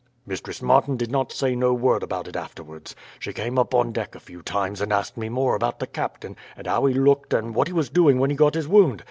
[0.25, 2.95] "Mistress Martin did not say no word about it afterwards.
[3.19, 6.35] She came up on deck a few times, and asked me more about the captain,
[6.57, 8.99] and how he looked, and what he was doing when he got his wound.